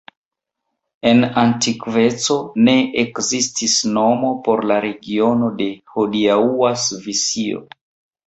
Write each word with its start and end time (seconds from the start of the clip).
En 1.09 1.19
antikveco 1.41 2.37
ne 2.69 2.75
ekzistis 3.03 3.75
nomo 3.99 4.31
por 4.47 4.65
la 4.71 4.79
regiono 4.87 5.49
de 5.61 5.67
hodiaŭa 5.97 6.73
Svisio. 6.87 7.63